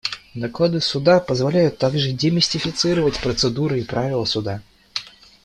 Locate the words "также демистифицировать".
1.77-3.19